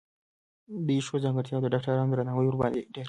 دې 0.87 0.97
ښو 1.05 1.15
ځانګرتياوو 1.23 1.63
د 1.63 1.67
ډاکټرانو 1.73 2.11
درناوی 2.13 2.45
ورباندې 2.47 2.79
ډېر 2.79 2.89
کړ. 2.93 2.99